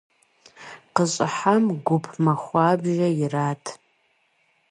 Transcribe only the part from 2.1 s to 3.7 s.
махуэбжьэ ират.